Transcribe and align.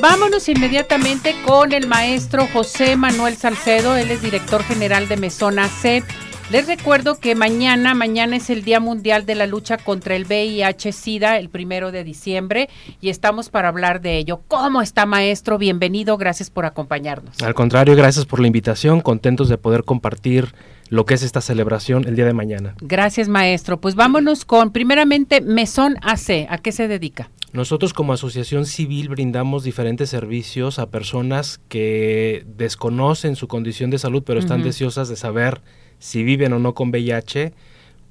Vámonos 0.00 0.48
inmediatamente 0.48 1.34
con 1.44 1.72
el 1.72 1.86
maestro 1.86 2.46
José 2.46 2.96
Manuel 2.96 3.36
Salcedo, 3.36 3.96
él 3.96 4.10
es 4.10 4.22
director 4.22 4.62
general 4.62 5.08
de 5.08 5.18
Mesona 5.18 5.68
C. 5.68 6.02
Les 6.50 6.66
recuerdo 6.66 7.20
que 7.20 7.34
mañana, 7.34 7.94
mañana 7.94 8.36
es 8.36 8.48
el 8.48 8.64
Día 8.64 8.80
Mundial 8.80 9.26
de 9.26 9.34
la 9.34 9.46
Lucha 9.46 9.76
contra 9.76 10.16
el 10.16 10.24
VIH-Sida, 10.24 11.38
el 11.38 11.50
primero 11.50 11.92
de 11.92 12.02
diciembre, 12.02 12.70
y 13.02 13.10
estamos 13.10 13.50
para 13.50 13.68
hablar 13.68 14.00
de 14.00 14.16
ello. 14.16 14.40
¿Cómo 14.48 14.80
está, 14.80 15.04
maestro? 15.04 15.58
Bienvenido, 15.58 16.16
gracias 16.16 16.48
por 16.48 16.64
acompañarnos. 16.64 17.42
Al 17.42 17.54
contrario, 17.54 17.94
gracias 17.94 18.24
por 18.24 18.40
la 18.40 18.46
invitación, 18.46 19.02
contentos 19.02 19.50
de 19.50 19.58
poder 19.58 19.84
compartir 19.84 20.54
lo 20.88 21.04
que 21.04 21.14
es 21.14 21.22
esta 21.22 21.42
celebración 21.42 22.06
el 22.08 22.16
día 22.16 22.24
de 22.24 22.32
mañana. 22.32 22.74
Gracias, 22.80 23.28
maestro. 23.28 23.80
Pues 23.80 23.94
vámonos 23.94 24.46
con, 24.46 24.72
primeramente, 24.72 25.42
Mesón 25.42 25.96
AC. 26.02 26.46
¿A 26.48 26.58
qué 26.58 26.72
se 26.72 26.88
dedica? 26.88 27.30
Nosotros 27.52 27.92
como 27.92 28.12
asociación 28.12 28.64
civil 28.64 29.08
brindamos 29.08 29.64
diferentes 29.64 30.08
servicios 30.08 30.78
a 30.78 30.90
personas 30.90 31.60
que 31.68 32.44
desconocen 32.46 33.34
su 33.34 33.48
condición 33.48 33.90
de 33.90 33.98
salud, 33.98 34.22
pero 34.24 34.38
están 34.38 34.62
deseosas 34.62 35.08
de 35.08 35.16
saber 35.16 35.60
si 35.98 36.22
viven 36.22 36.52
o 36.52 36.60
no 36.60 36.74
con 36.74 36.90
VIH. 36.90 37.52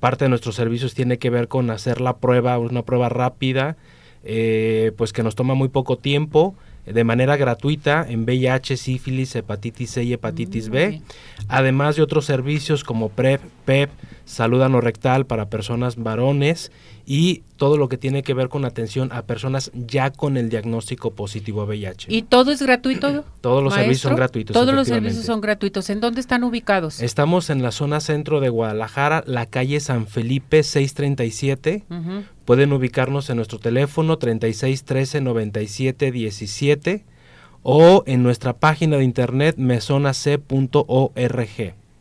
Parte 0.00 0.24
de 0.24 0.28
nuestros 0.28 0.56
servicios 0.56 0.94
tiene 0.94 1.18
que 1.18 1.30
ver 1.30 1.46
con 1.46 1.70
hacer 1.70 2.00
la 2.00 2.16
prueba, 2.16 2.58
una 2.58 2.82
prueba 2.82 3.08
rápida, 3.08 3.76
eh, 4.24 4.92
pues 4.96 5.12
que 5.12 5.22
nos 5.22 5.34
toma 5.34 5.54
muy 5.54 5.68
poco 5.68 5.96
tiempo 5.96 6.54
de 6.92 7.04
manera 7.04 7.36
gratuita 7.36 8.04
en 8.08 8.24
VIH, 8.24 8.76
sífilis, 8.76 9.34
hepatitis 9.36 9.90
C 9.90 10.04
y 10.04 10.12
hepatitis 10.12 10.68
B, 10.68 11.02
además 11.48 11.96
de 11.96 12.02
otros 12.02 12.24
servicios 12.24 12.84
como 12.84 13.08
PrEP, 13.10 13.40
PEP, 13.64 13.90
salud 14.24 14.62
anorrectal 14.62 15.26
para 15.26 15.48
personas 15.48 15.96
varones 15.96 16.70
y 17.06 17.42
todo 17.56 17.78
lo 17.78 17.88
que 17.88 17.96
tiene 17.96 18.22
que 18.22 18.34
ver 18.34 18.50
con 18.50 18.66
atención 18.66 19.10
a 19.12 19.22
personas 19.22 19.70
ya 19.74 20.10
con 20.10 20.36
el 20.36 20.50
diagnóstico 20.50 21.12
positivo 21.12 21.62
a 21.62 21.64
VIH. 21.64 22.14
¿Y 22.14 22.22
todo 22.22 22.50
es 22.52 22.60
gratuito? 22.60 23.24
Todos 23.40 23.64
los 23.64 23.72
servicios 23.72 24.02
son 24.02 24.16
gratuitos. 24.16 24.52
Todos 24.52 24.74
los 24.74 24.88
servicios 24.88 25.24
son 25.24 25.40
gratuitos. 25.40 25.88
¿En 25.90 26.00
dónde 26.00 26.20
están 26.20 26.44
ubicados? 26.44 27.00
Estamos 27.00 27.48
en 27.50 27.62
la 27.62 27.72
zona 27.72 28.00
centro 28.00 28.40
de 28.40 28.50
Guadalajara, 28.50 29.24
la 29.26 29.46
calle 29.46 29.80
San 29.80 30.06
Felipe 30.06 30.62
637. 30.62 31.84
Pueden 32.48 32.72
ubicarnos 32.72 33.28
en 33.28 33.36
nuestro 33.36 33.58
teléfono 33.58 34.16
36 34.16 34.84
13 34.84 35.20
97 35.20 36.10
17 36.10 37.04
o 37.62 38.04
en 38.06 38.22
nuestra 38.22 38.54
página 38.54 38.96
de 38.96 39.04
internet 39.04 39.56
mesonac.org. 39.58 40.46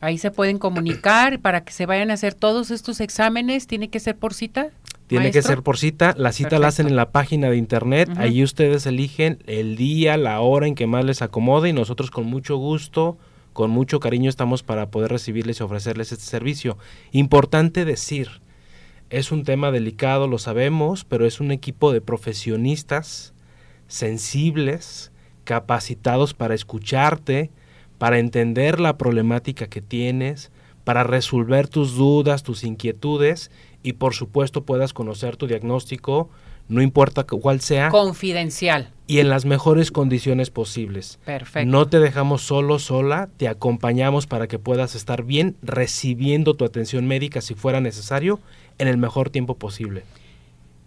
Ahí 0.00 0.16
se 0.16 0.30
pueden 0.30 0.58
comunicar 0.58 1.40
para 1.40 1.62
que 1.62 1.74
se 1.74 1.84
vayan 1.84 2.10
a 2.10 2.14
hacer 2.14 2.32
todos 2.32 2.70
estos 2.70 3.02
exámenes. 3.02 3.66
¿Tiene 3.66 3.90
que 3.90 4.00
ser 4.00 4.16
por 4.16 4.32
cita? 4.32 4.70
Tiene 5.08 5.30
que 5.30 5.42
ser 5.42 5.62
por 5.62 5.76
cita. 5.76 6.14
La 6.16 6.32
cita 6.32 6.58
la 6.58 6.68
hacen 6.68 6.86
en 6.86 6.96
la 6.96 7.10
página 7.10 7.50
de 7.50 7.58
internet. 7.58 8.08
Ahí 8.16 8.42
ustedes 8.42 8.86
eligen 8.86 9.42
el 9.46 9.76
día, 9.76 10.16
la 10.16 10.40
hora 10.40 10.66
en 10.66 10.74
que 10.74 10.86
más 10.86 11.04
les 11.04 11.20
acomode 11.20 11.68
y 11.68 11.74
nosotros 11.74 12.10
con 12.10 12.24
mucho 12.24 12.56
gusto, 12.56 13.18
con 13.52 13.70
mucho 13.70 14.00
cariño 14.00 14.30
estamos 14.30 14.62
para 14.62 14.90
poder 14.90 15.10
recibirles 15.10 15.60
y 15.60 15.64
ofrecerles 15.64 16.12
este 16.12 16.24
servicio. 16.24 16.78
Importante 17.12 17.84
decir, 17.84 18.40
es 19.10 19.32
un 19.32 19.42
tema 19.42 19.72
delicado, 19.72 20.28
lo 20.28 20.38
sabemos, 20.38 21.04
pero 21.04 21.26
es 21.26 21.40
un 21.40 21.50
equipo 21.50 21.92
de 21.92 22.00
profesionistas 22.00 23.34
sensibles, 23.88 25.10
capacitados 25.42 26.32
para 26.32 26.54
escucharte, 26.54 27.50
para 27.98 28.20
entender 28.20 28.78
la 28.78 28.96
problemática 28.96 29.66
que 29.66 29.82
tienes, 29.82 30.52
para 30.84 31.02
resolver 31.02 31.68
tus 31.68 31.96
dudas, 31.96 32.44
tus 32.44 32.62
inquietudes 32.62 33.50
y 33.82 33.94
por 33.94 34.14
supuesto 34.14 34.64
puedas 34.64 34.92
conocer 34.92 35.36
tu 35.36 35.48
diagnóstico, 35.48 36.30
no 36.70 36.80
importa 36.82 37.24
cuál 37.24 37.60
sea. 37.60 37.90
Confidencial. 37.90 38.90
Y 39.06 39.18
en 39.18 39.28
las 39.28 39.44
mejores 39.44 39.90
condiciones 39.90 40.50
posibles. 40.50 41.18
Perfecto. 41.24 41.68
No 41.68 41.88
te 41.88 41.98
dejamos 41.98 42.42
solo, 42.42 42.78
sola, 42.78 43.28
te 43.36 43.48
acompañamos 43.48 44.26
para 44.26 44.46
que 44.46 44.60
puedas 44.60 44.94
estar 44.94 45.24
bien 45.24 45.56
recibiendo 45.62 46.54
tu 46.54 46.64
atención 46.64 47.06
médica 47.06 47.40
si 47.40 47.54
fuera 47.54 47.80
necesario 47.80 48.38
en 48.78 48.86
el 48.86 48.96
mejor 48.98 49.30
tiempo 49.30 49.56
posible. 49.56 50.04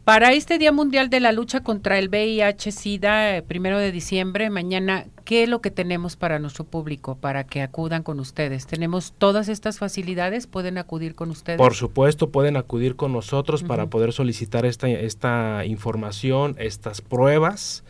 Para 0.04 0.34
este 0.34 0.58
Día 0.58 0.74
Mundial 0.74 1.10
de 1.10 1.22
la 1.22 1.32
Lucha 1.32 1.62
contra 1.62 1.98
el 1.98 2.10
VIH-Sida, 2.10 3.38
eh, 3.38 3.42
primero 3.42 3.80
de 3.80 3.94
diciembre, 3.94 4.50
mañana, 4.50 5.06
¿qué 5.24 5.44
es 5.44 5.50
lo 5.50 5.62
que 5.62 5.72
tenemos 5.72 6.18
para 6.18 6.40
nuestro 6.40 6.66
público 6.66 7.16
para 7.16 7.46
que 7.46 7.62
acudan 7.62 8.04
con 8.04 8.20
ustedes? 8.20 8.68
¿Tenemos 8.68 9.14
todas 9.18 9.48
estas 9.48 9.80
facilidades? 9.80 10.46
¿Pueden 10.46 10.78
acudir 10.78 11.16
con 11.16 11.32
ustedes? 11.32 11.58
Por 11.58 11.74
supuesto, 11.74 12.32
pueden 12.32 12.58
acudir 12.58 12.98
con 12.98 13.14
nosotros 13.14 13.64
para 13.64 13.86
poder 13.86 14.12
solicitar 14.12 14.66
esta, 14.66 14.90
esta 14.90 15.64
información, 15.64 16.58
estas 16.60 17.00
pruebas. 17.00 17.86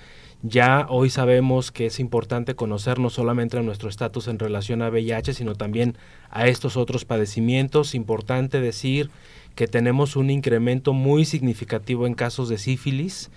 Ya 0.45 0.88
hoy 0.90 1.09
sabemos 1.09 1.72
que 1.72 1.85
es 1.85 2.00
importante 2.00 2.53
conocer 2.53 3.00
no 3.00 3.09
solamente 3.09 3.59
nuestro 3.63 3.90
estatus 3.90 4.28
en 4.28 4.38
relación 4.38 4.84
a 4.84 4.90
VIH, 4.90 5.34
sino 5.34 5.56
también 5.56 5.97
a 6.30 6.47
estos 6.47 6.78
otros 6.78 7.06
padecimientos. 7.06 7.95
Importante 7.95 8.59
decir 8.59 9.09
que 9.56 9.68
tenemos 9.68 10.16
un 10.16 10.30
incremento 10.30 10.94
muy 10.94 11.25
significativo 11.25 12.08
en 12.08 12.14
casos 12.14 12.50
de 12.50 12.58
sífilis 12.58 13.30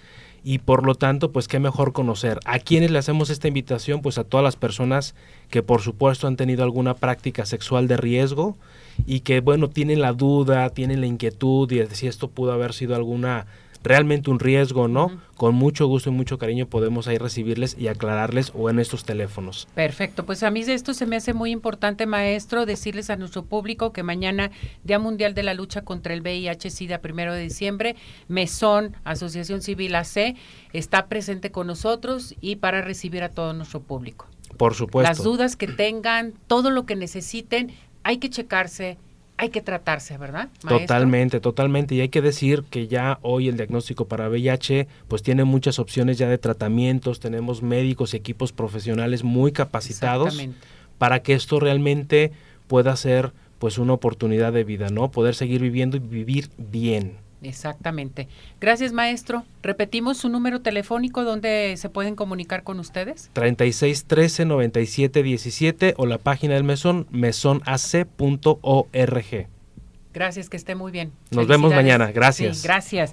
y 0.49 0.59
por 0.59 0.87
lo 0.87 0.95
tanto, 0.95 1.33
pues 1.33 1.49
qué 1.49 1.59
mejor 1.59 1.93
conocer. 1.93 2.39
¿A 2.45 2.61
quiénes 2.61 2.93
le 2.93 2.99
hacemos 2.99 3.31
esta 3.31 3.49
invitación? 3.49 4.01
Pues 4.01 4.17
a 4.17 4.23
todas 4.23 4.45
las 4.45 4.55
personas 4.55 5.17
que 5.51 5.63
por 5.63 5.83
supuesto 5.83 6.29
han 6.29 6.37
tenido 6.37 6.63
alguna 6.63 6.95
práctica 6.95 7.45
sexual 7.45 7.89
de 7.89 7.97
riesgo 7.97 8.57
y 9.07 9.21
que 9.21 9.41
bueno, 9.41 9.69
tienen 9.69 10.01
la 10.01 10.13
duda, 10.13 10.71
tienen 10.71 11.01
la 11.01 11.09
inquietud 11.09 11.69
de 11.69 11.93
si 11.95 12.07
esto 12.07 12.29
pudo 12.29 12.53
haber 12.53 12.75
sido 12.75 12.95
alguna 12.95 13.47
realmente 13.87 14.31
un 14.31 14.39
riesgo, 14.39 14.89
¿no? 14.89 15.21
Con 15.37 15.55
mucho 15.55 15.87
gusto 15.87 16.11
y 16.11 16.13
mucho 16.13 16.39
cariño 16.39 16.67
podemos 16.67 17.09
ahí 17.09 17.19
recibirles 17.19 17.77
y 17.79 17.89
aclararles 17.89 18.53
o 18.55 18.69
en 18.71 18.79
estos 18.79 19.05
teléfonos. 19.05 19.69
Perfecto, 19.75 20.27
pues 20.27 20.43
a 20.43 20.51
mí 20.51 20.65
de 20.65 20.75
esto 20.75 20.95
se 20.95 21.07
me 21.07 21.17
hace 21.17 21.35
muy 21.35 21.51
importante, 21.51 22.07
maestro, 22.07 22.67
decirles 22.67 23.11
a 23.11 23.17
nuestro 23.17 23.45
público 23.45 23.93
que 23.93 24.03
mañana, 24.03 24.51
Día 24.85 24.99
Mundial 24.99 25.35
de 25.35 25.43
la 25.43 25.55
Lucha 25.55 25.83
contra 25.83 26.15
el 26.15 26.23
VIH-Sida, 26.23 26.99
primero 26.99 27.35
de 27.35 27.43
diciembre, 27.43 27.97
Mesón, 28.29 28.97
Asociación 29.05 29.63
Civil 29.63 29.95
AC, 29.95 30.37
está 30.73 31.07
presente 31.07 31.51
con 31.51 31.67
nosotros 31.67 32.35
y 32.41 32.57
para 32.57 32.83
recibir 32.83 33.23
a 33.23 33.31
todo 33.31 33.53
nuestro 33.53 33.81
público. 33.81 34.27
Por 34.57 34.75
supuesto. 34.75 35.09
Las 35.09 35.23
dudas 35.23 35.57
que 35.57 35.67
tengan, 35.69 36.33
todo 36.47 36.71
lo 36.71 36.87
que 36.87 36.97
necesiten, 36.97 37.73
hay 38.03 38.19
que 38.19 38.31
checarse, 38.31 38.99
hay 39.39 39.51
que 39.51 39.61
tratarse, 39.61 40.17
¿verdad? 40.19 40.49
Totalmente, 40.67 41.41
totalmente. 41.41 41.95
Y 41.95 42.01
hay 42.01 42.09
que 42.09 42.23
decir 42.23 42.65
que 42.71 42.89
ya 42.89 43.19
hoy 43.23 43.49
el 43.49 43.57
diagnóstico 43.57 44.07
para 44.07 44.29
VIH 44.29 44.89
pues 45.09 45.23
tiene 45.23 45.45
muchas 45.45 45.79
opciones 45.79 46.19
ya 46.19 46.29
de 46.29 46.39
tratamientos, 46.39 47.21
tenemos 47.21 47.63
médicos 47.63 48.15
y 48.15 48.17
equipos 48.17 48.53
profesionales 48.53 49.25
muy 49.25 49.53
capacitados 49.53 50.43
para 50.99 51.23
que 51.23 51.35
esto 51.35 51.61
realmente 51.61 52.33
pueda 52.67 52.97
ser 52.97 53.33
pues 53.59 53.79
una 53.79 53.95
oportunidad 53.95 54.53
de 54.53 54.65
vida, 54.65 54.89
¿no? 54.91 55.11
Poder 55.11 55.35
seguir 55.35 55.61
viviendo 55.61 55.97
y 55.97 56.01
vivir 56.01 56.51
bien. 56.57 57.26
Exactamente. 57.43 58.29
Gracias, 58.61 58.93
maestro. 58.93 59.45
Repetimos 59.63 60.19
su 60.19 60.29
número 60.29 60.61
telefónico 60.61 61.25
donde 61.25 61.75
se 61.77 61.89
pueden 61.89 62.17
comunicar 62.17 62.63
con 62.63 62.81
ustedes. 62.81 63.31
36 63.35 64.05
13 64.07 64.45
97 64.47 65.23
17 65.23 65.95
o 65.97 66.07
la 66.07 66.19
página 66.19 66.55
del 66.55 66.65
mesón 66.65 67.07
mesonac.org. 67.11 68.17
Gracias, 70.17 70.49
que 70.49 70.57
esté 70.57 70.75
muy 70.75 70.93
bien. 70.93 71.13
Nos 71.31 71.47
vemos 71.47 71.75
mañana. 71.75 72.11
Gracias. 72.11 72.63
gracias. 72.63 73.13